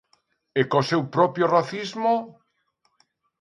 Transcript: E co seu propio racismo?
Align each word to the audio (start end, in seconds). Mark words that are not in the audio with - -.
E 0.59 0.61
co 0.69 0.79
seu 0.89 1.01
propio 1.15 1.45
racismo? 1.55 2.13